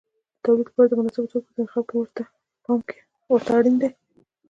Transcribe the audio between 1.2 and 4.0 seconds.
توکو په انتخاب کې پام ورته اړین دی.